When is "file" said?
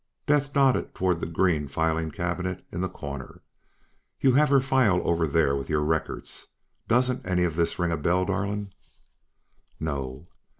4.59-4.99